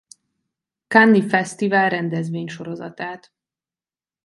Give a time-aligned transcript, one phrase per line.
[0.87, 3.31] Cannes-i Fesztivál rendezvénysorozatát.